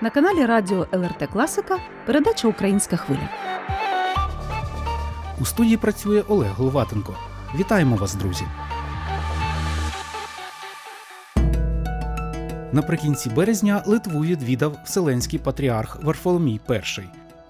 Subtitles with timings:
[0.00, 3.28] На каналі Радіо ЛРТ Класика передача Українська хвиля.
[5.40, 7.14] У студії працює Олег Головатенко.
[7.58, 8.44] Вітаємо вас, друзі!
[12.72, 17.02] Наприкінці березня Литву відвідав Вселенський патріарх Варфоломій І.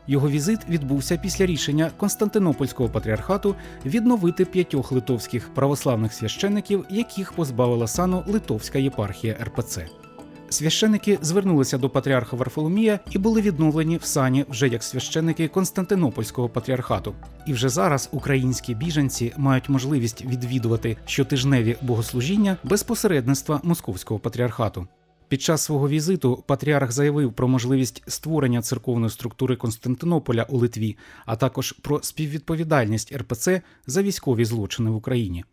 [0.07, 3.55] Його візит відбувся після рішення Константинопольського патріархату
[3.87, 10.04] відновити п'ятьох литовських православних священиків, яких позбавила сану Литовська єпархія РПЦ.
[10.49, 17.15] Священики звернулися до патріарха Варфоломія і були відновлені в сані вже як священики Константинопольського патріархату.
[17.47, 24.87] І вже зараз українські біженці мають можливість відвідувати щотижневі богослужіння без посередництва московського патріархату.
[25.29, 31.37] Під час свого візиту патріарх заявив про можливість створення церковної структури Константинополя у Литві, а
[31.37, 35.45] також про співвідповідальність РПЦ за військові злочини в Україні.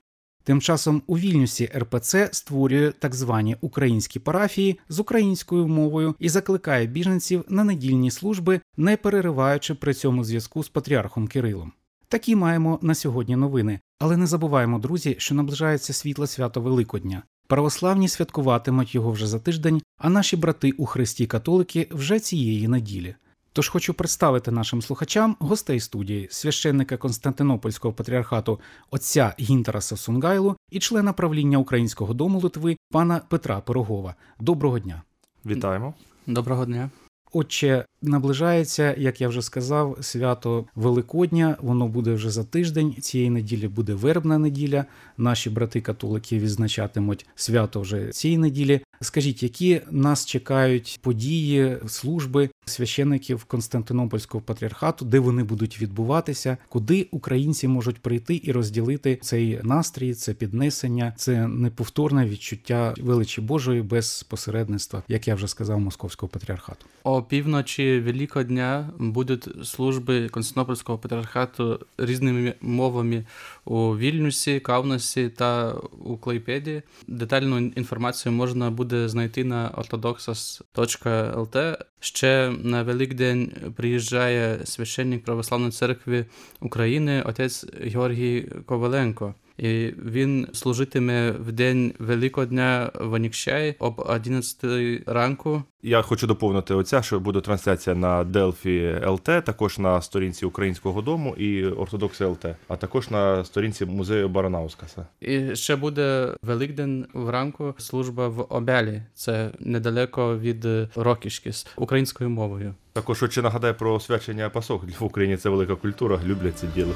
[0.44, 6.88] Тим часом у Вільнюсі РПЦ створює так звані українські парафії з українською мовою і закликає
[6.88, 11.71] біженців на недільні служби, не перериваючи при цьому зв'язку з патріархом Кирилом.
[12.07, 17.24] Такі маємо на сьогодні новини, але не забуваємо, друзі, що наближається світле свято Великодня.
[17.48, 23.15] Православні святкуватимуть його вже за тиждень, а наші брати у Христі католики вже цієї неділі.
[23.54, 28.60] Тож хочу представити нашим слухачам гостей студії, священника Константинопольського патріархату
[28.91, 34.16] отця Гінтераса Сунгайлу і члена правління Українського дому Литви пана Петра Пирогова.
[34.40, 35.02] Доброго дня!
[35.46, 35.93] Вітаємо.
[36.27, 36.90] Доброго дня.
[37.34, 41.58] Отче, наближається, як я вже сказав, свято Великодня.
[41.62, 42.93] Воно буде вже за тиждень.
[42.93, 44.86] Цієї неділі буде вербна неділя.
[45.18, 48.82] Наші брати-католики відзначатимуть свято вже цієї неділі.
[49.02, 57.68] Скажіть, які нас чекають події, служби священиків Константинопольського патріархату, де вони будуть відбуватися, куди українці
[57.68, 65.03] можуть прийти і розділити цей настрій, це піднесення, це неповторне відчуття величі Божої без посередництва,
[65.07, 66.85] як я вже сказав, московського патріархату.
[67.03, 73.25] О півночі Великого дня будуть служби Константинопольського патріархату різними мовами
[73.66, 75.74] у Вільнюсі, Каунасі та
[76.06, 76.81] у Клейпеді.
[77.07, 81.78] Детальну інформацію можна буде знайти на orthodoxas.lt.
[82.03, 86.25] Ще на Великдень приїжджає священник Православної церкви
[86.59, 89.34] України, отець Георгій Коваленко.
[89.62, 94.64] І він служитиме в день Великодня в Онікщаї об 11
[95.06, 95.64] ранку.
[95.84, 101.36] Я хочу доповнити оця, що буде трансляція на Делфі ЛТ, також на сторінці Українського дому
[101.36, 105.06] і Ортодокси ЛТ, а також на сторінці музею Баранаускаса.
[105.22, 109.02] І ще буде Великдень вранку служба в Обялі.
[109.14, 112.76] Це недалеко від Рокішки з українською мовою.
[112.94, 114.84] Також очі нагадає про освячення пасок.
[115.00, 116.94] В Україні це велика культура, люблять це діло.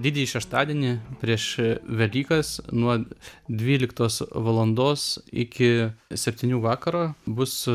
[0.00, 0.90] Didįjį šeštadienį
[1.20, 1.46] prieš
[1.84, 2.94] Velykas nuo
[3.48, 5.90] 12 valandos iki
[6.24, 7.66] 7 vakaro bus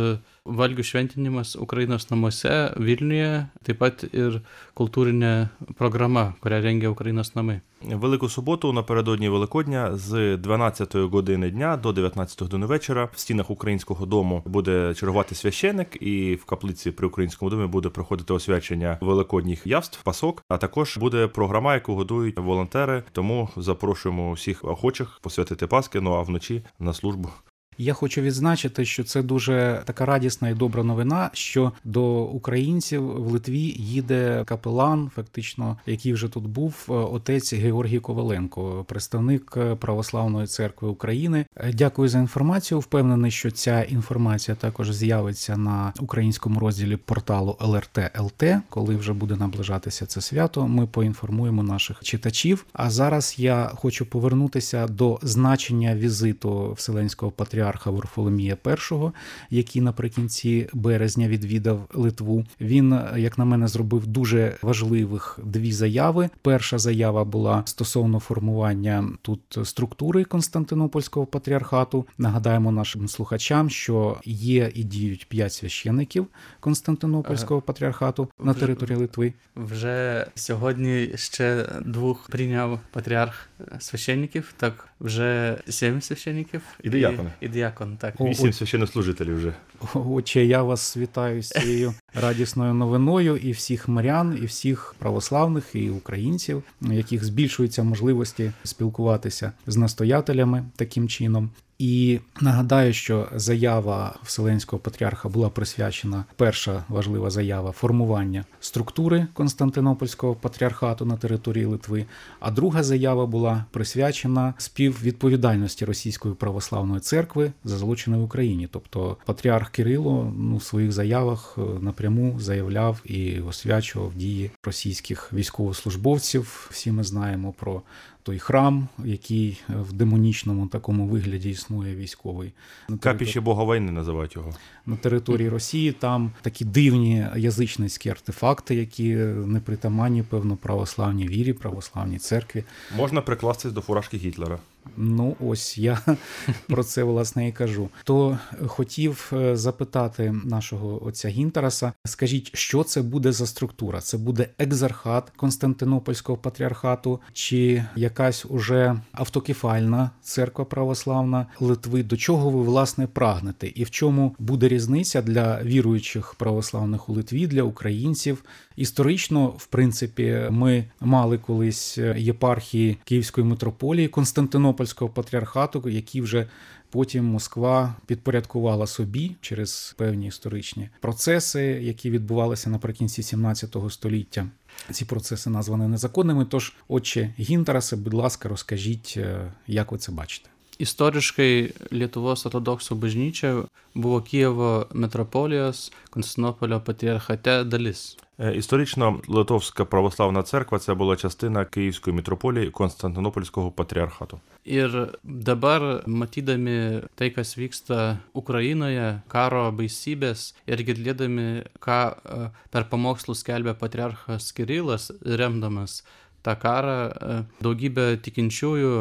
[0.46, 4.42] valgių šventinimas Ukrainos namuose Vilniuje, taip pat ir
[4.78, 7.62] kultūrinė programa, kurią rengia Українос нами.
[7.82, 14.06] Велику суботу напередодні Великодня з 12 години дня до 19 години вечора в стінах українського
[14.06, 20.04] дому буде чергувати священик, і в каплиці при українському домі буде проходити освячення великодніх явств,
[20.04, 20.44] пасок.
[20.50, 23.04] А також буде програма, яку годують волонтери.
[23.12, 26.02] Тому запрошуємо всіх охочих посвятити Паски.
[26.02, 27.30] Ну а вночі на службу.
[27.78, 33.32] Я хочу відзначити, що це дуже така радісна і добра новина, що до українців в
[33.32, 41.46] Литві їде капелан, фактично, який вже тут був, отець Георгій Коваленко, представник Православної церкви України.
[41.74, 42.80] Дякую за інформацію.
[42.80, 50.06] Впевнений, що ця інформація також з'явиться на українському розділі порталу ЛРТ.ЛТ, коли вже буде наближатися
[50.06, 50.68] це свято.
[50.68, 52.66] Ми поінформуємо наших читачів.
[52.74, 60.70] А зараз я хочу повернутися до значення візиту Вселенського патріарха патріарха Варфоломія І, який наприкінці
[60.74, 62.46] березня відвідав Литву.
[62.62, 66.30] Він, як на мене, зробив дуже важливих дві заяви.
[66.42, 72.08] Перша заява була стосовно формування тут структури Константинопольського патріархату.
[72.18, 76.28] Нагадаємо нашим слухачам, що є і діють п'ять священиків
[76.60, 79.34] Константинопольського патріархату на території Литви.
[79.56, 84.54] Вже сьогодні ще двох прийняв патріарх священників.
[84.58, 87.30] Так вже сім священників і діякон.
[87.42, 88.22] І, і диякон, так.
[88.22, 89.54] Вісім священнослужителів вже.
[89.94, 95.90] Отче, я вас вітаю з цією радісною новиною і всіх мирян, і всіх православних, і
[95.90, 101.50] українців, яких збільшуються можливості спілкуватися з настоятелями таким чином.
[101.80, 111.06] І нагадаю, що заява Вселенського патріарха була присвячена перша важлива заява формування структури Константинопольського патріархату
[111.06, 112.06] на території Литви.
[112.40, 118.70] А друга заява була присвячена співвідповідальності Російської православної церкви за злочини в Україні.
[118.72, 126.70] Тобто патріарх Кирило ну, в своїх заявах е, напряму заявляв і освячував дії російських військовослужбовців.
[126.72, 127.82] Всі ми знаємо про
[128.26, 132.54] той храм, який в демонічному такому вигляді існує військовий.
[133.00, 134.54] Капіще Бога війни називають його.
[134.86, 142.64] на території Росії там такі дивні язичницькі артефакти, які непритаманні, певно, православній вірі, православній церкві.
[142.98, 144.60] Можна прикластись до фуражки Гітлера.
[144.98, 146.00] Ну, ось я
[146.68, 147.90] про це власне і кажу.
[148.04, 148.38] То
[148.68, 154.02] хотів е, запитати нашого отця Гінтераса: скажіть, що це буде за структура?
[154.02, 162.04] Це буде екзархат Константинопольського патріархату, чи якась уже автокефальна церква православна Литви?
[162.04, 163.68] До чого ви власне прагнете?
[163.76, 168.44] І в чому буде різниця для віруючих православних у Литві, для українців?
[168.76, 176.48] Історично, в принципі, ми мали колись єпархії Київської митрополії Константинопольського патріархату, які вже
[176.90, 184.48] потім Москва підпорядкувала собі через певні історичні процеси, які відбувалися наприкінці 17 століття.
[184.92, 186.46] Ці процеси названі незаконними.
[186.46, 190.50] Тож, отче Гінтарасе, будь ласка, розкажіть, е, як ви це бачите.
[190.81, 191.53] Istoriškai
[191.93, 193.51] Lietuvos ortodoksų bažnyčia
[193.93, 198.17] buvo Kievo metropolijos Konstantinopolio patriarchate dalis.
[198.41, 204.41] Е, Історично Литовська православна церква це була частина Київської мітрополії Константинопольського патріархату.
[204.67, 213.41] Ir dabar, matydami tai, kas vyksta Ukrainoje, karo baisybės ir girdėdami, ką e, per pamokslus
[213.41, 216.03] skelbia patriarchas Kirilas, remdamas
[216.46, 218.92] tą karą, e, daugybė tikinčiųjų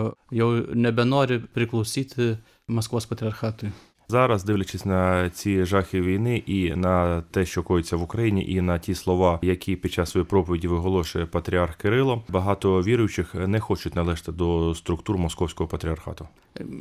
[0.41, 0.51] jau
[0.87, 2.35] nebenori priklausyti
[2.73, 3.73] Maskvos patriarchatui.
[4.09, 8.79] Зараз, дивлячись на ці жахи війни і на те, що коїться в Україні, і на
[8.79, 14.33] ті слова, які під час своєї проповіді виголошує патріарх Кирило, багато віруючих не хочуть належати
[14.33, 16.29] до структур московського патріархату.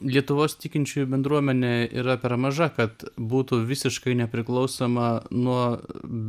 [0.05, 5.81] Lietuvos tikinčiųjų bendruomenė yra per maža, kad būtų visiškai nepriklausoma nuo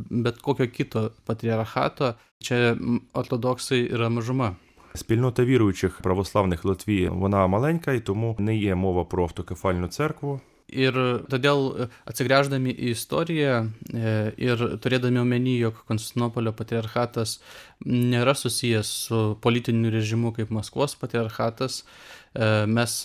[0.09, 2.15] bet kokio kito patriarchato.
[2.41, 2.73] Čia
[3.13, 4.55] ortodoksai yra mažuma.
[4.95, 10.41] Спільнота віруючих православних в Литві вона маленька, і тому не є мова про автокефальну церкву.
[10.73, 10.95] Ir
[11.29, 17.37] todėl atsigręždami į istoriją e, ir turėdami omeny, jog Konstantinopolio patriarchatas
[17.85, 22.97] nėra susijęs su politiniu režimu kaip Maskvos patriarchatas, e, mes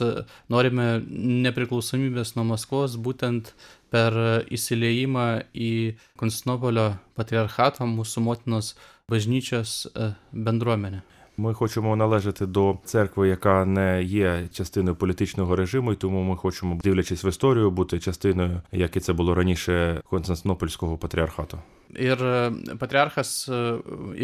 [0.49, 0.89] norime
[1.45, 3.53] nepriklausomybės nuo Maskvos būtent
[3.93, 4.17] per
[4.49, 5.73] įsileimą į
[6.17, 8.75] Konstantinopolio patriarchatą mūsų motinos
[9.11, 11.03] bažnyčios e, bendruomenę.
[11.41, 16.81] Ми хочемо належати до церкви, яка не є частиною політичного режиму, і тому ми хочемо,
[16.85, 21.59] дивлячись в історію, бути частиною, як і це було раніше, Константинопольського патріархату.
[21.91, 22.21] Ir
[22.79, 23.57] patriarchas e,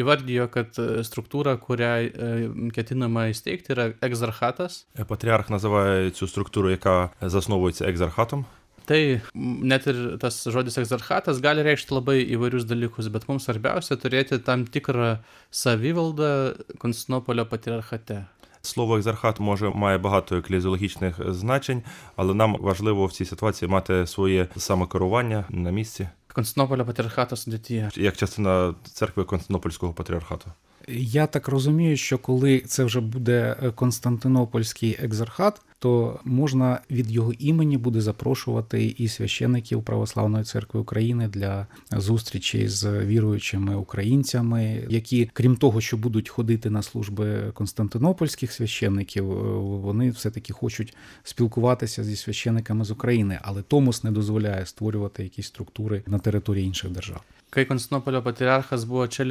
[0.01, 4.87] įvardijo, kad e, struktūra, kurią ketinama įsteigti, yra egzarchatas.
[4.99, 8.45] Е, Патріарх називає цю структуру, яка засновується екзархатом.
[8.87, 14.39] Tai net ir tas žodis egzarchatas gali reikšti labai įvairius dalykus, bet mums svarbiausia turėti
[14.47, 15.17] tam tikrą
[15.51, 18.25] savivaldą Konstantinopolio patriarchate.
[18.63, 21.83] Слово екзархат може має багато еклезіологічних значень,
[22.17, 27.91] але нам важливо в цій ситуації мати своє самокерування на місці Konstantinopolio patriarchato sudėtyje.
[27.97, 30.53] як частина церкви Константинопольського патріархату.
[30.89, 37.33] Я так розумію, що коли це вже буде е, Константинопольський екзархат, то можна від його
[37.33, 45.57] імені буде запрошувати і священиків Православної церкви України для зустрічі з віруючими українцями, які, крім
[45.57, 52.85] того, що будуть ходити на служби константинопольських священиків, е, вони все-таки хочуть спілкуватися зі священиками
[52.85, 57.23] з України, але Томос не дозволяє створювати якісь структури на території інших держав.
[57.51, 59.25] Kai Konstantinopolio patriarchas buvo čia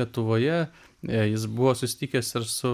[1.10, 2.70] jis buvo susitikęs ir su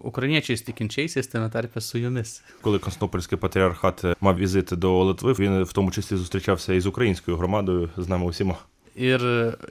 [0.00, 2.42] ukrainiečiais tikinčiaisiais, tame tarpe su jumis.
[2.60, 7.90] Коли Константинопольський патріархат мав візит до Литви, він в тому числі зустрічався із українською громадою
[7.96, 8.58] з нами усіма.
[8.95, 9.19] Ir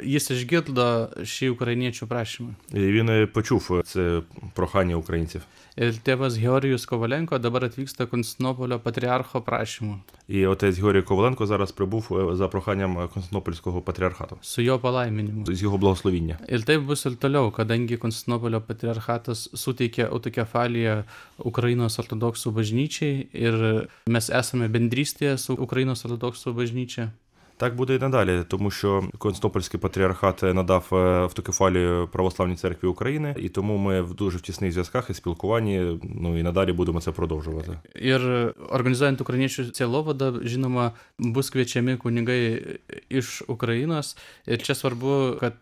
[0.05, 2.55] jis išgirdo šį ukrainiečių prašymą.
[2.75, 4.23] І він е, почув це
[4.55, 5.43] прохання українців.
[5.75, 9.99] Ir tėvas Georgijus Kovalenko dabar atvyksta Konstantinopolio patriarcho prašymu.
[10.29, 15.55] І отець Георгій Коваленко зараз прибув е, за проханням Константинопольського патріархату su jo palaiminimu.
[15.55, 16.39] з його благословіння.
[16.49, 21.05] Ir taip bus ir toliau, kadangi Konstantinopolio patriarchatas suteikė autokefaliją
[21.39, 27.11] Ukrainos ortodoksų bažnyčiai ir mes esame bendrystėje su Ukrainos ortodoksų bažnyčia.
[27.60, 33.50] Так буде і надалі, тому що Константинопольський патріархат надав е, автокефалію православній церкві України, і
[33.50, 36.00] тому ми в дуже в тісних зв'язках і спілкуванні.
[36.16, 37.78] Ну і надалі будемо це продовжувати.
[37.96, 42.80] Ir organizuojant ukrainiečių cielovadą, žinoma, bus kviečiami kunigai
[43.12, 44.16] iš Ukrainos.
[44.48, 45.60] Ir čia svarbu, kad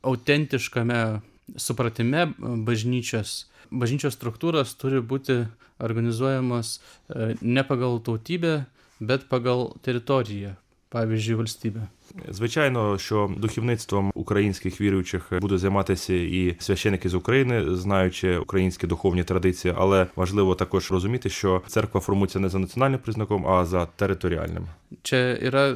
[0.00, 1.20] autentiškame
[1.56, 5.44] supratime bažnyčios, bažnyčios struktūros turi būti
[5.76, 8.64] organizuojamos e, ne pagal tautybę,
[9.00, 10.56] bet pagal teritoriją,
[10.94, 11.80] pavyzdžiui, valstybę.
[12.28, 19.74] Звичайно, що духовництвом українських віруючих будуть займатися і священики з України, знаючи українські духовні традиції,
[19.78, 24.66] але важливо також розуміти, що церква формується не за національним признаком, а за територіальним.
[25.02, 25.74] Čia yra e,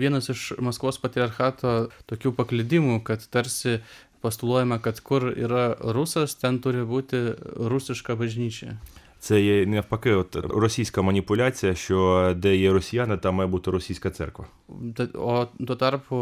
[0.00, 3.82] vienas iš Maskvos patriarchato tokių paklydimų, kad tarsi
[4.24, 7.20] postuluojama, kad kur yra rusas, ten turi būti
[7.72, 8.78] rusiška bažnyčia.
[9.25, 14.45] Це є навпаки, от російська маніпуляція, що де є росіяни, там має бути російська церква.
[14.95, 16.17] Ta- O tuo tarpu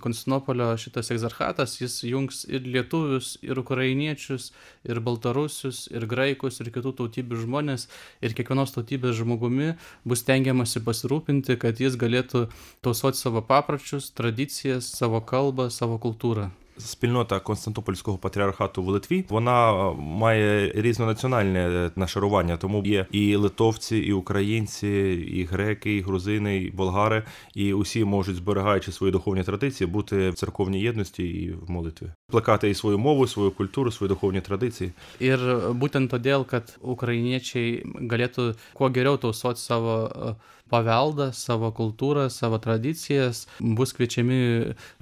[0.00, 4.52] Konstantinopolio šitas egzarchatas, jis jungs ir lietuvius, ir ukrainiečius,
[4.84, 7.88] ir baltarusius, ir graikus, ir kitų tautybių žmonės,
[8.22, 9.74] ir kiekvienos tautybės žmogumi
[10.04, 12.46] bus tengiamasi pasirūpinti, kad jis galėtų
[12.80, 16.50] tausoti savo papročius, tradicijas, savo kalbą, savo kultūrą.
[16.77, 23.97] Спільнота Константинопольського патріархату в Литві вона е, має різнонаціональне е, нашарування, тому є і литовці,
[23.97, 24.87] і українці,
[25.33, 27.23] і греки, і грузини, і болгари,
[27.55, 32.69] і усі можуть, зберігаючи свої духовні традиції, бути в церковній єдності і в молитві, плекати
[32.69, 34.91] і свою мову, свою культуру, свої духовні традиції.
[35.21, 35.41] Ir
[35.77, 40.33] būtent todėl, kad ukrainiečiai galėtų kuo geriau tausoti savo e,
[40.71, 44.39] paveldą, savo kultūrą, savo tradicijas, bus kviečiami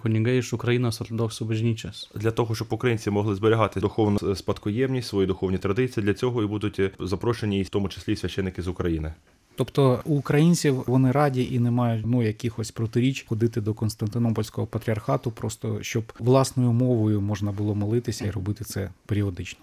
[0.01, 0.99] kunigai iš Ukrainos.
[2.15, 6.81] Для того, щоб українці могли зберігати духовну спадкоємність, свої духовні традиції, для цього і будуть
[6.99, 9.13] запрошені, і в тому числі священики з України.
[9.59, 15.31] Тобто у українців вони раді і не мають ну якихось протиріч ходити до Константинопольського патріархату,
[15.31, 19.59] просто щоб власною мовою можна було молитися і робити це періодично.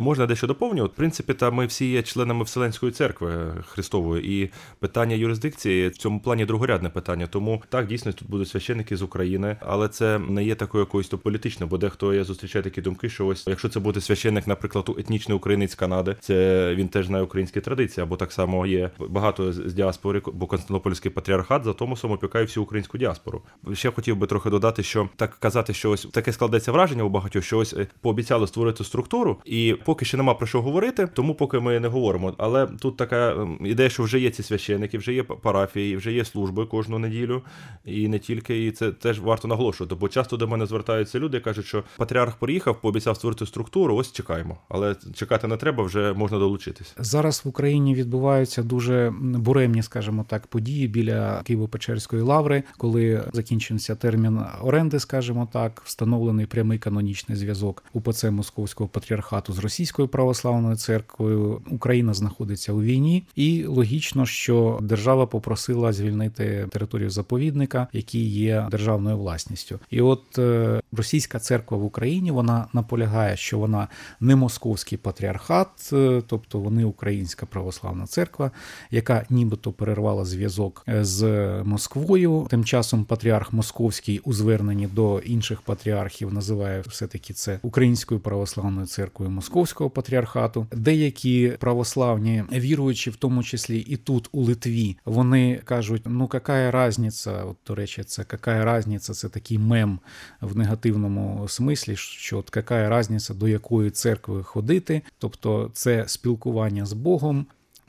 [0.00, 0.92] Можна дещо доповнювати.
[0.92, 6.20] В принципі, та ми всі є членами Вселенської церкви Христової, і питання юрисдикції в цьому
[6.20, 7.26] плані другорядне питання.
[7.26, 11.18] Тому так дійсно тут будуть священики з України, але це не є такою якоюсь то
[11.18, 15.36] політичною, бо дехто я зустрічаю такі думки, що ось якщо це буде священник, наприклад, етнічний
[15.36, 19.74] українець Канади, це він теж знає українські традиції, або так само є багато з з
[19.74, 23.42] діаспори, бо Константинопольський патріархат за Томосом опікає всю українську діаспору.
[23.72, 27.44] Ще хотів би трохи додати, що так казати, що ось таке складеться враження у багатьох,
[27.44, 31.60] що ось е, пообіцяли створити структуру, і поки ще нема про що говорити, тому поки
[31.60, 32.34] ми не говоримо.
[32.38, 36.24] Але тут така ем, ідея, що вже є ці священики, вже є парафії, вже є
[36.24, 37.42] служби кожну неділю,
[37.84, 39.94] і не тільки, і це теж варто наголошувати.
[39.94, 43.96] Бо часто до мене звертаються люди, кажуть, що патріарх приїхав, пообіцяв створити структуру.
[43.96, 46.94] Ось чекаємо, але чекати не треба, вже можна долучитись.
[46.98, 54.40] Зараз в Україні відбуваються дуже буремні, скажімо так, події біля Києво-Печерської лаври, коли закінчився термін
[54.62, 61.62] оренди, скажімо так, встановлений прямий канонічний зв'язок УПЦ Московського патріархату з Російською православною церквою.
[61.70, 69.18] Україна знаходиться у війні, і логічно, що держава попросила звільнити територію заповідника, який є державною
[69.18, 69.80] власністю.
[69.90, 73.88] І от е, російська церква в Україні вона наполягає, що вона
[74.20, 78.50] не московський патріархат, е, тобто вони українська православна церква,
[78.90, 81.22] яка нібито перервала зв'язок е, з
[81.64, 82.46] Москвою.
[82.50, 89.30] Тим часом патріарх Московський у зверненні до інших патріархів називає все-таки це Українською православною церквою
[89.30, 90.66] Московського патріархату.
[90.72, 97.44] Деякі православні віруючі, в тому числі і тут, у Литві, вони кажуть: ну яка різниця,
[97.44, 99.98] от до речі, це яка різниця, це такий мем
[100.40, 106.92] в негативному смислі, що от яка різниця, до якої церкви ходити, тобто це спілкування з
[106.92, 107.46] Богом.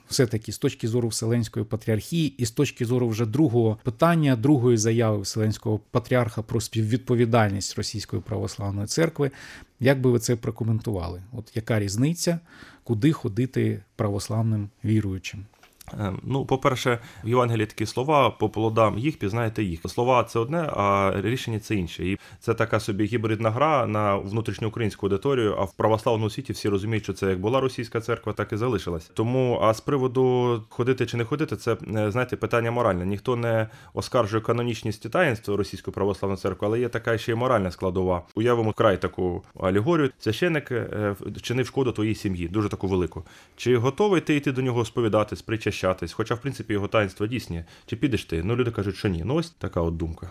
[0.10, 5.22] Все-таки з точки зору Вселенської патріархії, і з точки зору вже другого питання, другої заяви
[5.22, 9.32] Вселенського патріарха про співвідповідальність Російської православної церкви,
[9.80, 11.22] як би ви це прокоментували?
[11.32, 12.39] От яка різниця,
[12.84, 15.46] куди ходити православним віруючим?
[15.93, 19.79] Е, Ну, по-перше, в Євангелії такі слова по плодам їх пізнаєте їх.
[19.86, 22.05] Слова це одне, а рішення це інше.
[22.05, 25.55] І це така собі гібридна гра на внутрішньоукраїнську аудиторію.
[25.60, 29.12] А в православному світі всі розуміють, що це як була російська церква, так і залишилась.
[29.13, 33.05] Тому а з приводу ходити чи не ходити, це е, знаєте питання моральне.
[33.05, 38.22] Ніхто не оскаржує канонічність таїнства російської православної церкви, але є така ще й моральна складова.
[38.36, 40.12] Уявимо край таку алегорію.
[40.19, 43.24] Священник е, чинив шкоду твоїй сім'ї, дуже таку велику.
[43.55, 45.41] Чи готовий ти йти до нього сповідатись,
[45.79, 46.12] причащатись?
[46.12, 47.64] Хоча, в принципі, його таїнства дійсні.
[47.87, 48.43] Чи підеш ти?
[48.43, 49.23] Ну, люди кажуть, що ні.
[49.25, 50.31] Ну, ось така от думка.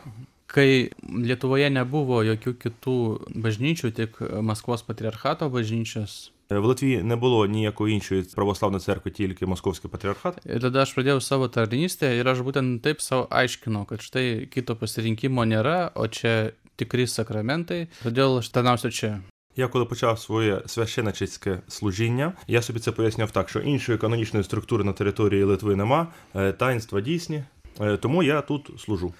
[0.53, 2.95] Kai Lietuvoje nebuvo jokių kitų
[3.41, 9.45] bažnyčių, tik Maskvos patriarchato bažnyčios, Е, В Литві не було ніякої іншої православної церкви, тільки
[9.45, 10.45] московський патріархат.
[10.45, 14.75] Ir tada aš pradėjau savo tarnystę ir aš būtent taip savo aiškinau, kad štai kito
[14.75, 19.11] pasirinkimo nėra, o čia tikri sakramentai, todėl aš tarnausiu čia.
[19.57, 24.83] Я коли почав своє священичське служіння, я собі це пояснював так, що іншої канонічної структури
[24.83, 27.43] на території Литви нема, е, таїнства дійсні,
[27.81, 29.13] е, тому я тут служу.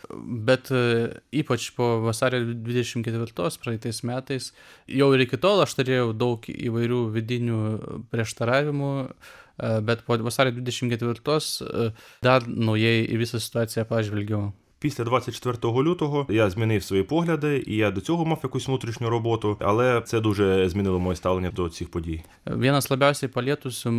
[0.46, 3.26] Bet e, ypač po vasario 24
[3.64, 4.54] praeitais metais,
[4.88, 7.60] jau ir iki tol aš turėjau daug įvairių vidinių
[8.10, 11.22] prieštaravimų, e, bet po vasario 24
[11.62, 14.52] e, dar naujai į visą situaciją pažvelgiau.
[14.81, 19.57] Після 24 лютого я змінив свої погляди, і я до цього мав якусь внутрішню роботу,
[19.61, 22.23] але це дуже змінило моє ставлення до цих подій.
[22.47, 23.91] Vienas labiausiai palietusių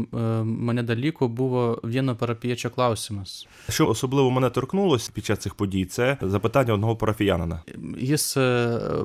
[0.46, 3.48] mane dalykų buvo vieno parapiečio klausimas.
[3.70, 7.62] Що особливо мене торкнулося під час цих подій, це запитання одного парафіянина.
[7.98, 8.38] Jis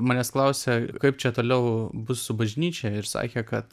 [0.00, 3.66] manęs klausė, kaip čia toliau bus su bažnyčia ir sakė, kad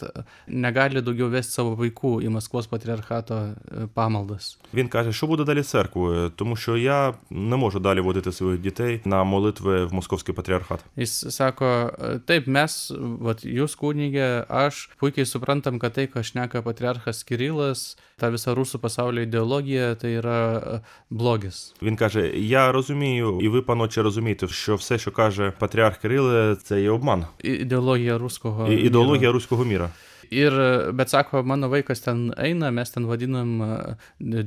[0.48, 3.56] negali daugiau vesti savo vaikų į Maskvos patriarchato
[3.94, 4.58] pamaldas.
[4.74, 8.62] Він каже, що буде далі з церквою, тому що я не можу далі водити своїх
[8.62, 10.80] дітей на молитви в московський патріархат.
[10.98, 16.62] Jis sako, e, taip, mes, vat, jūs kūnygė, aš puikiai suprantam, kad tai, ką šneka
[16.64, 20.80] patriarchas Kirilas, ta visa rusų pasaulio ideologija, tai yra e,
[21.10, 21.74] blogis.
[21.82, 26.82] Він каже: Я розумію, і ви, паноче, розумієте, що все, що каже патріарх Кириле, це
[26.82, 27.26] є обман.
[27.44, 28.72] Ideologija ruskoho.
[28.72, 29.90] І ідеологія руського міра.
[30.32, 30.56] Ir,
[30.96, 33.72] bet sako, mano vaikas ten eina, mes ten vadinam e,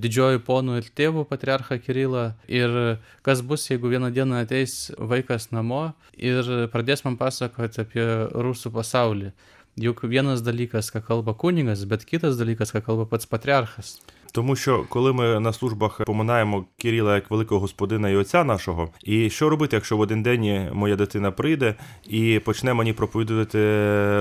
[0.01, 2.23] didžioju ponu ir tėvu patriarchą Kirilą.
[2.49, 2.79] Ir
[3.27, 9.35] kas bus, jeigu vieną dieną ateis vaikas namo ir pradės man pasakoti apie rusų pasaulį.
[9.85, 13.99] Juk vienas dalykas, ką kalba kunigas, bet kitas dalykas, ką kalba pats patriarchas.
[14.35, 19.31] Тому що коли ми на службах поминаємо Кирила як великого господина і отця нашого, і
[19.31, 21.75] що робити, якщо в один день моя дитина прийде
[22.07, 23.59] і почне мені проповідувати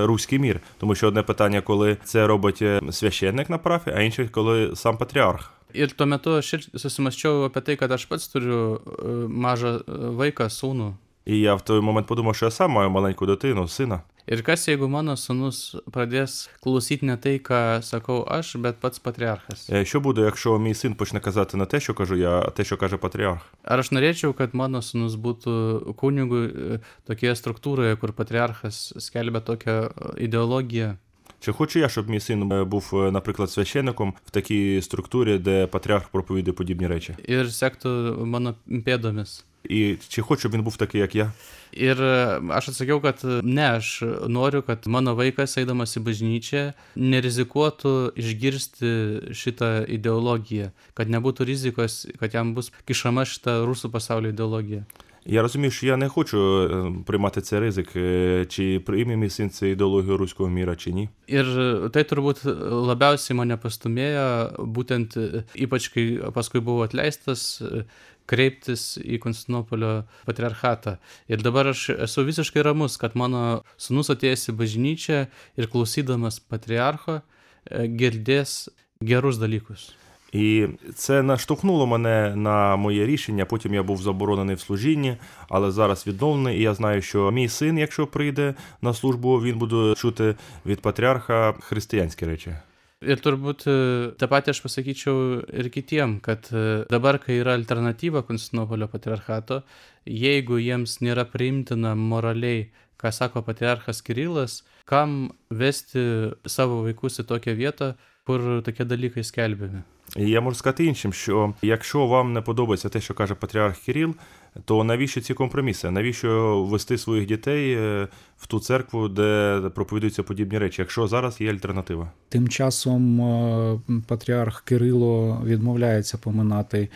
[0.06, 0.60] руський мір?
[0.78, 4.96] Тому що одне питання, коли це робить е, священник на парафі, а інше, коли сам
[4.96, 5.50] патріарх.
[5.74, 8.78] Ir tuo metu aš susimaščiau apie tai, kad aš pats turiu
[9.26, 9.82] mažą
[10.20, 10.92] vaiką, sūnų.
[11.26, 14.02] І я в той момент подумав, що я сам маю маленьку дитину, сина.
[14.29, 19.69] Ir kas, jeigu mano sunus pradės klausyti ne tai, ką sakau aš, bet pats patriarchas?
[19.73, 22.63] Е, Що буде, якщо мій син почне казати не те, що кажу я, а те,
[22.63, 23.41] що каже патріарх?
[23.63, 26.79] Ar aš norėčiau, kad mano sunus būtų kunigų e,
[27.09, 30.97] tokioje struktūroje, kur patriarchas skelbia tokią e, ideologiją?
[31.39, 35.67] Чи хочу я, щоб мій син е, був, е, наприклад, священником в такій структурі, де
[35.67, 37.15] патріарх проповідує подібні речі?
[37.27, 39.43] Ir sektų mano pėdomis.
[39.63, 41.31] І чи хочу, щоб він був такий, як я?
[41.73, 46.63] Ir e, aš atsakiau, kad e, ne, aš noriu, kad mano vaikas eidamas į bažnyčią
[46.97, 48.89] nerizikuotų išgirsti
[49.37, 54.87] šitą ideologiją, kad nebūtų rizikos, kad jam bus kišama šita rusų pasaulio ideologija.
[55.25, 59.49] Я розумію, що я не хочу е, приймати цей ризик, е, чи прийме мій син
[59.49, 61.09] цю ідеологію руського міра, чи ні.
[61.29, 61.45] Ir
[61.93, 62.41] tai turbūt
[62.89, 67.85] labiausiai mane pastumėjo, būtent e, ypač kai paskui buvo atleistas, e,
[68.30, 70.96] kreiptis į Konstantinopolio patriarchatą.
[71.28, 75.20] Ir dabar aš esu visiškai ramus, kad mano sunus atėjęs į bažnyčią
[75.60, 78.64] ir klausydamas patriarcho e, girdės
[79.04, 79.92] gerus dalykus.
[80.34, 83.44] І це наштовхнуло мене на моє рішення.
[83.44, 85.16] Потім я був заборонений в служінні,
[85.48, 86.58] але зараз відновлений.
[86.58, 90.34] І я знаю, що мій син, якщо прийде на службу, він буде чути
[90.66, 92.54] від патріарха християнські речі.
[93.03, 93.73] Ir turbūt e,
[94.19, 95.19] tą patį aš pasakyčiau
[95.61, 99.61] ir kitiem, kad e, dabar, kai yra alternatyva Konstantinopolio patriarchato,
[100.03, 102.67] jeigu jiems nėra priimtina moraliai,
[102.99, 106.03] ką sako patriarchas Kirilas, kam vesti
[106.43, 107.93] savo vaikus į tokią vietą,
[108.27, 109.85] kur tokie dalykai skelbiami.
[110.17, 114.15] І я можу сказати іншим, що якщо вам не подобається те, що каже патріарх Кирил,
[114.64, 115.90] то навіщо ці компроміси?
[115.90, 121.52] Навіщо вести своїх дітей е, в ту церкву, де проповідуються подібні речі, якщо зараз є
[121.52, 122.12] альтернатива?
[122.28, 126.88] Тим часом е, патріарх Кирило відмовляється поминати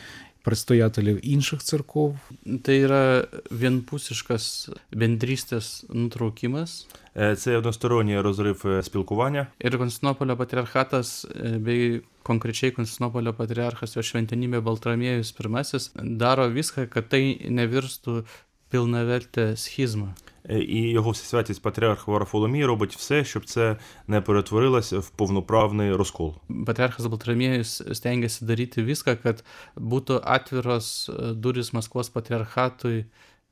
[0.48, 2.18] предстоятелів інших церков.
[2.46, 3.04] Tai yra
[3.52, 6.88] vienpusiškas bendrystės nutraukimas.
[7.18, 9.48] Е, Це односторонній розрив е, спілкування.
[9.60, 17.10] Ir Konstantinopolio patriarchatas e, bei konkrečiai Konstantinopolio patriarchas jo šventenybė Baltramiejus I daro viską, kad
[17.10, 18.24] tai nevirstų
[18.71, 20.15] pilnavertę schizmą.
[20.51, 23.77] Е, І його всесвятість патріарх Варафоломій робить все, щоб це
[24.07, 26.35] не перетворилося в повноправний розкол.
[26.49, 29.45] Patriarchas Baltramiejus stengiasi daryti viską, kad
[29.77, 33.05] būtų atviros duris Maskvos patriarchatui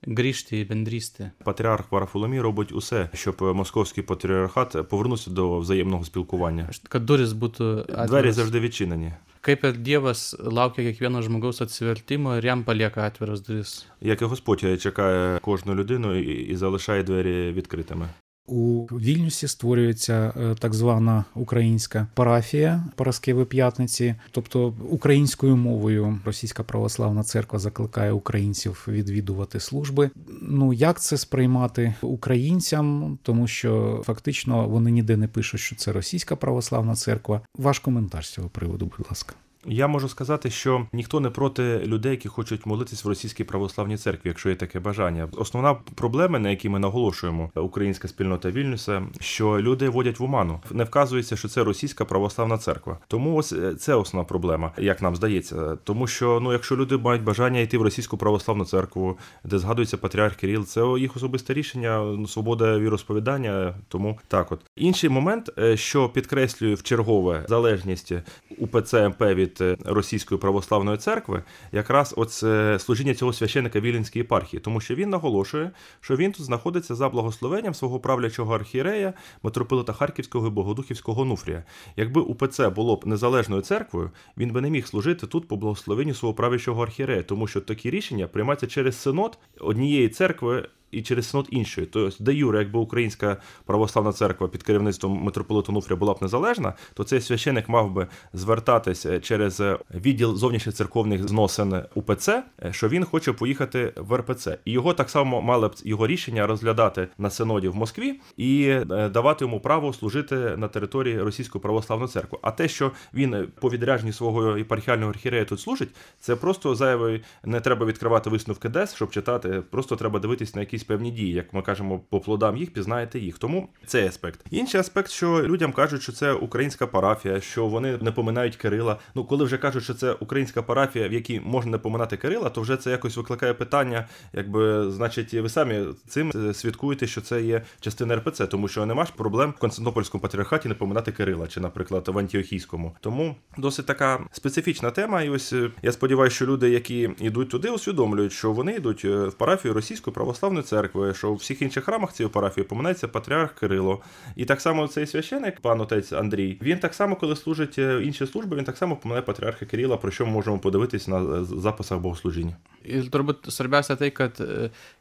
[0.06, 1.30] grįžti į bendrystę.
[1.44, 6.70] Патріарх Варафоломій робить усе, щоб московський патріархат повернувся до взаємного спілкування.
[6.90, 9.12] Duris būtų Двері завжди відчинені.
[9.45, 13.85] Kaip ir Dievas laukia kiekvieno žmogaus atsivertimo ir jam palieka atviras duris.
[14.01, 18.09] Як і Господь чекає кожну людину і, і залишає двері відкритими.
[18.46, 27.22] У Вільнюсі створюється е, так звана українська парафія Параскеви П'ятниці, тобто українською мовою Російська православна
[27.22, 30.10] церква закликає українців відвідувати служби.
[30.42, 36.36] Ну як це сприймати українцям, тому що фактично вони ніде не пишуть, що це Російська
[36.36, 37.40] православна церква.
[37.58, 39.34] Ваш коментар з цього приводу, будь ласка.
[39.68, 44.28] Я можу сказати, що ніхто не проти людей, які хочуть молитись в російській православній церкві,
[44.28, 45.28] якщо є таке бажання.
[45.32, 50.60] Основна проблема, на якій ми наголошуємо, українська спільнота Вільнюса, що люди водять в оману.
[50.70, 52.98] Не вказується, що це російська православна церква.
[53.08, 55.76] Тому ось е, це основна проблема, як нам здається.
[55.84, 60.36] Тому що ну, якщо люди мають бажання йти в російську православну церкву, де згадується патріарх
[60.36, 63.74] Кирил, це їх особисте рішення, свобода віросповідання.
[63.88, 68.12] Тому так, от інший момент, е, що підкреслює в чергове залежність
[68.58, 71.42] УПЦ МП від від Російської православної церкви,
[71.72, 76.94] якраз оце служіння цього священика Віленської єпархії, тому що він наголошує, що він тут знаходиться
[76.94, 81.64] за благословенням свого правлячого архієрея, митрополита Харківського і Богодухівського Нуфрія.
[81.96, 86.34] Якби УПЦ було б незалежною церквою, він би не міг служити тут по благословенню свого
[86.34, 91.86] правлячого архієрея, тому що такі рішення приймаються через синод однієї церкви і через синод іншої.
[91.86, 97.04] Тобто, де Юре, якби українська православна церква під керівництвом митрополита Нуфрія була б незалежна, то
[97.04, 99.62] цей священик мав би звертатися через
[99.94, 104.58] відділ зовнішніх церковних зносин УПЦ, що він хоче поїхати в РПЦ.
[104.64, 109.08] І його так само мали б його рішення розглядати на синоді в Москві і е,
[109.08, 112.38] давати йому право служити на території Російської православної церкви.
[112.42, 115.88] А те, що він по відрядженні свого єпархіального архірея тут служить,
[116.20, 119.62] це просто зайвий, не треба відкривати висновки ДЕС, щоб читати.
[119.70, 123.38] Просто треба дивитись на якісь певні дії, як ми кажемо, по плодам їх пізнаєте їх.
[123.38, 124.40] Тому цей аспект.
[124.50, 128.98] Інший аспект, що людям кажуть, що це українська парафія, що вони не поминають Кирила.
[129.14, 132.60] Ну, коли вже кажуть, що це українська парафія, в якій можна не поминати Кирила, то
[132.60, 138.16] вже це якось викликає питання, якби значить, ви самі цим свідкуєте, що це є частина
[138.16, 142.18] РПЦ, тому що нема ж проблем в Константинопольському патріархаті не поминати Кирила, чи, наприклад, в
[142.18, 142.96] Антіохійському.
[143.00, 145.22] Тому досить така специфічна тема.
[145.22, 149.26] І ось е, я сподіваюся, що люди, які йдуть туди, усвідомлюють, що вони йдуть е,
[149.26, 154.02] в парафію Російської православної церкви, що у всіх інших храмах цієї парафії поминається патріарх Кирило.
[154.36, 158.26] І так само цей священик, пан отець Андрій, він так само, коли служить е, інші
[158.26, 162.56] служби, він так само поминає патріарха Кирила, про що ми можемо подивитись на записах богослужіння.
[162.86, 164.38] Ir turbūt svarbiausia tai, kad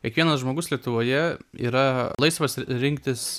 [0.01, 3.37] kiekvienas žmogus Lietuvoje yra laisvas rinktis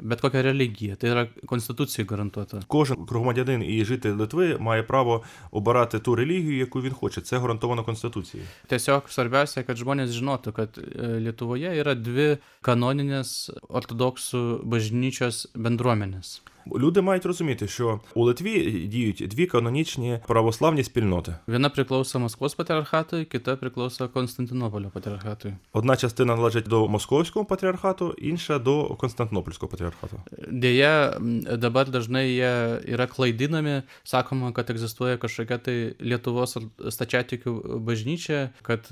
[0.00, 0.96] bet kokią religiją.
[0.96, 2.62] Tai yra Конституцією гарантовано.
[2.66, 7.20] Кожен громадянин і житель Литви має право обирати ту релігію, яку він хоче.
[7.20, 8.48] Це гарантовано Конституцією.
[8.68, 10.78] Tiesiog svarbiausia, kad žmonės žinotų, kad
[11.24, 16.40] Lietuvoje yra dvi kanoninės ortodoksų bažnyčios bendruomenės.
[16.75, 21.35] Люди мають розуміти, що у Литві діють дві канонічні православні спільноти.
[21.47, 25.53] Viena priklauso Maskvos patriarchatui, kita priklauso Konstantinopolio patriarchatui.
[25.73, 30.17] Одна частина належить до Московського патріархату, інша до Константинопольського патріархату.
[30.51, 31.19] Deja,
[31.57, 32.53] dabar dažnai jie
[32.93, 36.57] yra klaidinami, sakoma, kad egzistuoja kažkokia tai Lietuvos
[36.89, 38.87] stačiatikių bažnyčia, kad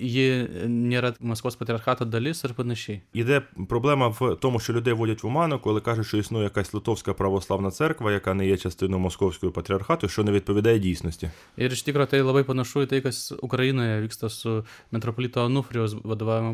[0.00, 0.26] ji
[0.66, 3.00] nėra Maskvos patriarchato dalis ir panašiai.
[3.12, 7.14] Іде проблема в тому, що людей водять в оману, коли кажуть, що існує якась литовська
[7.20, 11.30] православна церква, яка не є частиною московського патріархату, що не відповідає дійсності.
[11.60, 15.44] Ir iš tikrųjų tai labai panašu į tai, kas Ukrainoje vyksta su metropolito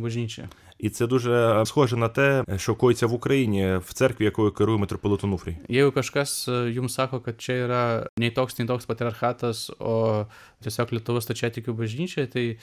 [0.02, 0.48] bažnyčia.
[0.78, 5.24] І це дуже схоже на те, що коїться в Україні в церкві, якою керує митрополит
[5.24, 5.56] Онуфрій.
[5.68, 7.82] Jeigu kažkas jums sako, kad čia yra
[8.20, 10.26] nei toks, nei toks patriarchatas, o
[10.64, 12.56] tiesiog Lietuvos stačiatikių bažnyčia, tai e,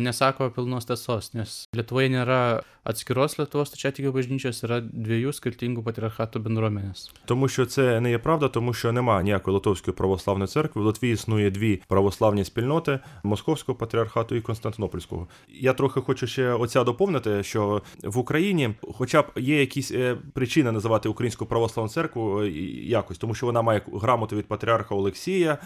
[0.00, 2.40] nesako pilnos tiesos, nes Lietuvoje nėra
[2.88, 7.10] atskiros Lietuvos stačiatikių bažnyčios, yra dviejų skirtingų patriarchatų bendruomenės.
[7.24, 10.82] Тому що це не є правда, тому що нема ніякої Литовської православної церкви.
[10.82, 15.28] В Литві існує дві православні спільноти Московського патріархату і Константинопольського.
[15.48, 19.92] Я трохи хочу ще оця доповнити, що в Україні, хоча б є якісь
[20.32, 25.58] причини називати Українську православну церкву якось, тому що вона має грамоту від патріарха Олексія,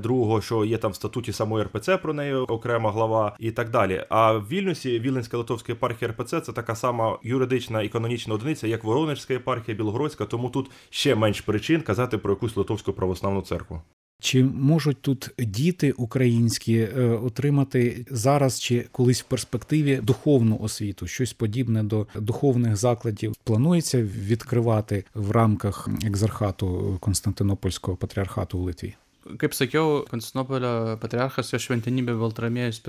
[0.00, 4.04] другого, що є там в статуті самої РПЦ про неї окрема глава і так далі.
[4.08, 8.84] А в Вільнюсі Віленська Литовська єпархія РПЦ це така сама юридична і канонічна одиниця, як
[8.84, 13.80] Воронежська єпархія, Білогородська, тому тут ще менш причин казати про якусь Литовську православну церкву.
[14.20, 16.86] Чи можуть тут діти українські
[17.24, 21.06] отримати зараз чи колись в перспективі духовну освіту?
[21.06, 28.94] Щось подібне до духовних закладів планується відкривати в рамках екзархату Константинопольського патріархату в Литві?
[29.37, 32.81] Kaip sakiau, Konstantinopolio patriarchas jo šventenybė Baltramėjus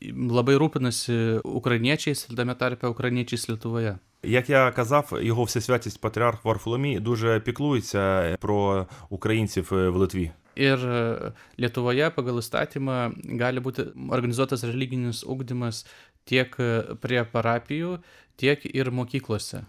[0.00, 3.98] I labai rūpinasi ukrainiečiais ir tame tarpe ukrainiečiais Lietuvoje.
[4.22, 10.30] Як я казав, його всесвятість патріарх Варфоломій дуже піклується про українців в Литві.
[10.56, 15.86] Ir Lietuvoje pagal įstatymą gali būti organizuotas religinis ugdymas
[16.28, 16.52] tiek
[17.00, 18.00] prie parapijų,
[18.36, 19.64] tiek ir mokyklose.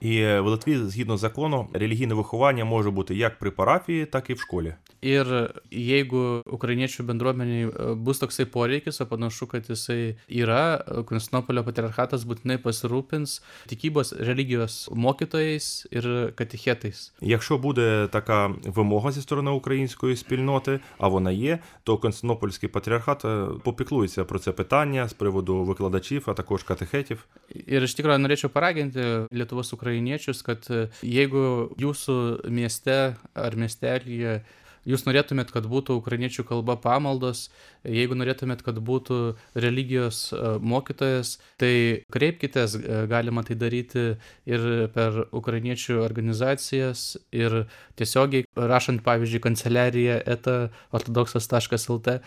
[0.00, 4.34] І е, в Литві, згідно закону, релігійне виховання може бути як при парафії, так і
[4.34, 4.74] в школі.
[5.00, 5.24] Ir
[5.72, 12.26] jeigu ukrainiečių bendruomeniai e, bus toksai poreikis, o panašu, kad jisai yra, e, Konstantinopolio patriarchatas
[12.28, 13.38] būtinai pasirūpins
[13.70, 17.12] tikybos religijos mokytojais ir katechetais.
[17.20, 23.46] Якщо буде така вимога зі сторони української спільноти, а вона є, то Константинопольський патріархат е,
[23.64, 27.26] попіклується про це питання з приводу викладачів, а також катехетів.
[27.50, 29.02] Ir iš tikrųjų norėčiau paraginti
[29.34, 34.40] Lietuvos ukrainiečius, kad e, jeigu jūsų mieste ar miestelyje
[34.86, 37.50] jūs norėtumėt, kad būtų ukrainiečių kalba pamaldos,
[37.85, 44.05] jeigu norėtumėt, kad būtų religijos e, mokytojas, tai kreipkitės, e, galima tai daryti
[44.49, 44.65] ir
[44.95, 47.65] per ukrainiečių organizacijas, ir
[47.99, 50.55] tiesiogiai rašant, pavyzdžiui, kanceliariją eta
[50.95, 52.19] ortodoksas.lt,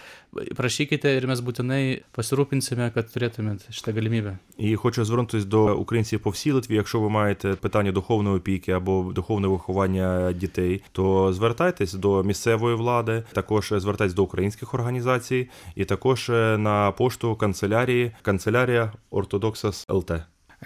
[0.59, 1.83] prašykite ir mes būtinai
[2.17, 4.39] pasirūpinsime, kad turėtumėt šitą galimybę.
[4.59, 6.75] І хочу звернутися до українців по всій Литві.
[6.75, 13.23] Якщо ви маєте питання духовної опіки або духовне виховання дітей, то звертайтесь до місцевої влади,
[13.33, 15.42] також звертайтесь до українських організацій,
[15.76, 20.12] і також е, на пошту канцелярії канцелярія Ортодоксас ЛТ.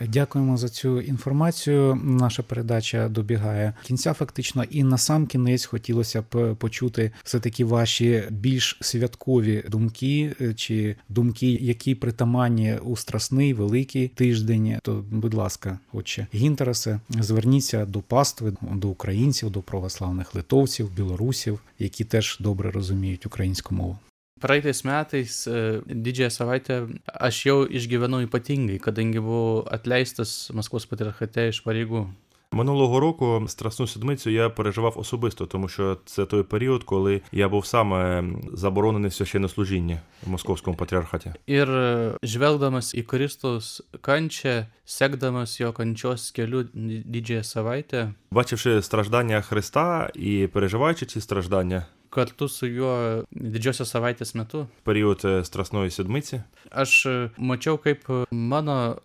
[0.02, 2.00] Дякуємо за цю інформацію.
[2.04, 8.24] Наша передача добігає кінця, фактично, і на сам кінець хотілося б почути все таки ваші
[8.30, 14.80] більш святкові думки е, чи думки, які притаманні у страсний великий тиждень.
[14.84, 22.04] То, будь ласка, отче Гінтересе, зверніться до пастви, до українців, до православних литовців, білорусів, які
[22.04, 23.98] теж добре розуміють українську мову.
[24.43, 31.63] Praeitais metais e, didžiąją savaitę aš jau išgyvenau ypatingai, kadangi buvau atleistas Maskvos patriarchate iš
[31.63, 32.09] pareigų.
[32.53, 37.67] Минулого року Страсну седмицю я переживав особисто, тому що це той період, коли я був
[37.67, 41.33] саме заборонений в священнослужінні в московському патріархаті.
[41.49, 46.67] Ir e, žvelgdamas į Kristaus kančią, sekdamas jo kančios keliu
[47.05, 54.67] didžiąją savaitę, Бачивши страждання Христа і переживаючи ці страждання kartu su juo didžiosios savaitės metu,
[54.83, 58.97] в період е, Страсної седмиці, aš e, mačiau, kaip e, mano e,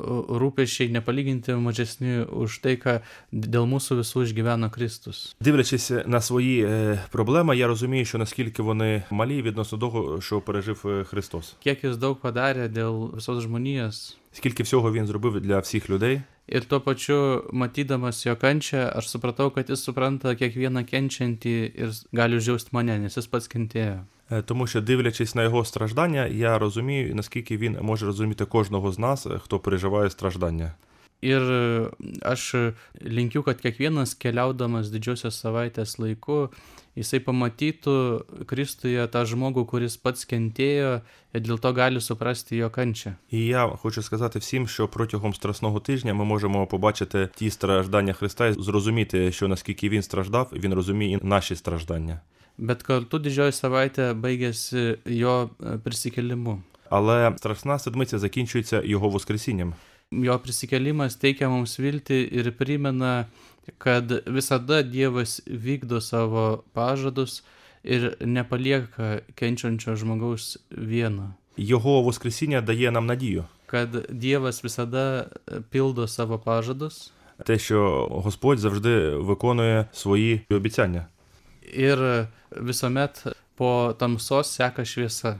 [0.41, 2.99] rūpešiai nepalyginti mažesni už tai, ką
[3.31, 5.35] dėl mūsų visų išgyveno Kristus.
[5.39, 10.83] Дивлячись на свої е, проблеми, я розумію, що наскільки вони малі відносно того, що пережив
[10.85, 11.55] е, Христос.
[11.65, 14.17] Kiek jis daug padarė dėl visos žmonijos.
[14.31, 19.49] Скільки всього він зробив для всіх людей, Ir tuo pačiu, matydamas jo kančią, aš supratau,
[19.51, 24.05] kad jis supranta kiekvieną kenčiantį ir gali užjausti mane, nes jis pats kentėjo.
[24.31, 28.99] Е, тому що дивлячись на його страждання, я розумію, наскільки він може розуміти кожного з
[28.99, 30.71] нас, е, хто переживає страждання.
[31.23, 31.89] Ir e,
[32.21, 32.55] aš
[33.01, 36.53] linkiu, kad kiekvienas keliaudamas didžiosios savaitės laiku,
[36.97, 37.95] jisai pamatytų
[38.49, 41.01] Kristuje tą žmogų, kuris pats kentėjo
[41.33, 43.13] ir dėl to gali suprasti jo kančią.
[43.31, 48.47] І я хочу сказати всім, що протягом страсного тижня ми можемо побачити ті страждання Христа
[48.47, 52.19] і зрозуміти, що наскільки він страждав, він розуміє і наші страждання.
[52.57, 56.57] Bet kartu didžioji savaitė baigėsi jo e, prisikelimu.
[56.89, 59.73] Але страсна седмиця закінчується його воскресінням.
[60.11, 63.27] Jo prisikelimas teikia mums viltį ir primena,
[63.77, 67.43] kad visada Dievas vykdo savo pažadus
[67.83, 71.33] ir nepalieka kenčiančio žmogaus vieno.
[71.57, 75.25] Його воскресіння дає нам надію, Kad Dievas visada
[75.71, 77.11] pildo savo pažadus
[77.45, 81.05] те, що Господь завжди виконує свої обіцяння,
[81.77, 85.35] ir visuomet po tamsos seka šviesa.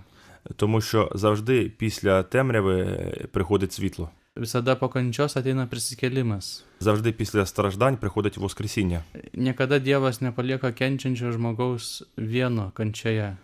[0.56, 2.86] тому що завжди після темряви
[3.32, 4.10] приходить світло.
[4.36, 6.64] Visada po kančios ateina prisikelimas.
[6.80, 9.04] Завжди після страждань приходить воскресіння.
[9.34, 13.38] Niekada Dievas nepalieka kenčiančio žmogaus vieno kančioje.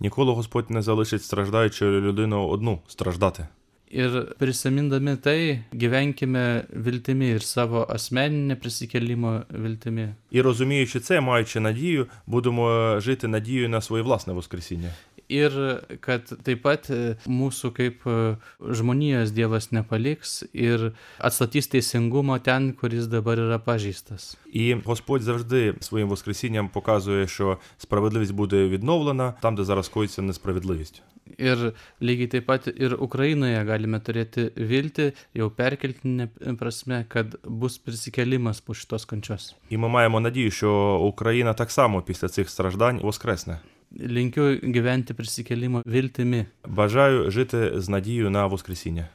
[0.00, 3.48] Ніколи Господь не залишить страждаючу людину одну страждати.
[3.90, 10.14] Ir prisimindami tai, gyvenkime viltimi ir savo asmeninė prisikelimo viltimi.
[10.30, 14.90] І розуміючи це, маючи надію, будемо жити надією на своє власне воскресіння.
[15.30, 15.54] Ir
[16.02, 18.14] kad taip pat e, mūsų kaip e,
[18.58, 20.88] žmonijos Dievas nepaliks ir
[21.22, 24.34] atstatys teisingumą ten, kuris dabar yra pažįstas.
[24.52, 31.02] І Господь завжди своїм воскресінням показує, що справедливість буде відновлена там, де зараз коїться несправедливість.
[31.38, 36.26] Ir lygiai taip pat ir Ukrainoje galime turėti viltį, jau perkeltinė
[36.58, 39.54] prasme, kad bus prisikelimas po šitos kančios.
[39.70, 43.58] І ми маємо надію, що Україна так само після цих страждань воскресне.
[43.95, 46.45] Linkiu gyventi prisikėlimo viltimi.
[46.67, 49.07] Bažaju žyti znadijų na voskresinę.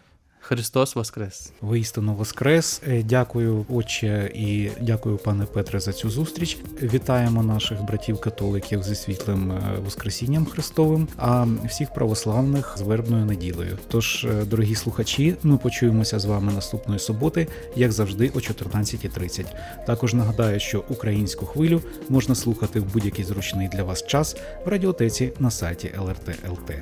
[0.50, 1.52] Христос Воскрес!
[1.60, 2.82] Воістину Воскрес.
[2.88, 6.58] Е, Дякую, отче, і дякую, пане Петре, за цю зустріч.
[6.82, 13.78] Вітаємо наших братів-католиків зі світлим е, Воскресінням Христовим, а всіх православних з вербною неділею.
[13.88, 19.46] Тож, е, дорогі слухачі, ми почуємося з вами наступної суботи, як завжди, о 14.30.
[19.86, 25.32] Також нагадаю, що українську хвилю можна слухати в будь-який зручний для вас час в радіотеці
[25.38, 26.74] на сайті LRT.LT.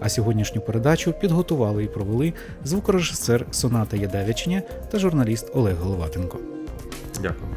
[0.00, 2.32] А сьогоднішню передачу підготували і провели
[2.64, 3.11] звукорежисер
[3.50, 6.38] Соната Ядевичня та журналіст Олег Головатенко.
[7.22, 7.48] Дякую.